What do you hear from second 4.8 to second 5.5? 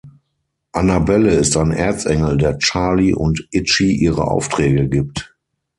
gibt.